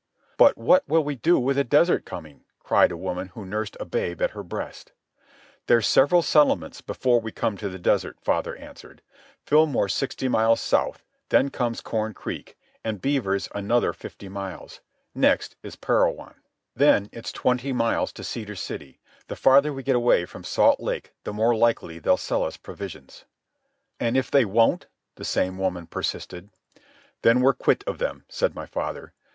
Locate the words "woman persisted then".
25.59-27.39